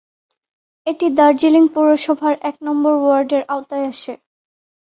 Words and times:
এটি 0.87 1.07
দার্জিলিং 1.17 1.63
পৌরসভার 1.73 2.33
এক 2.41 2.55
নম্বর 2.61 2.93
ওয়ার্ডের 2.97 3.43
আওতায় 3.53 3.85
আসে। 3.91 4.13